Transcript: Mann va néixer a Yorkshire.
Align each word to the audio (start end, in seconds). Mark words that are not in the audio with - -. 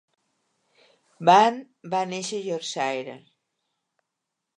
Mann 1.29 1.59
va 1.95 1.99
néixer 2.13 2.39
a 2.39 2.47
Yorkshire. 2.47 3.15